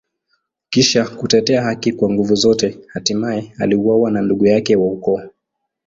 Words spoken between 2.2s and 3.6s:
zote, hatimaye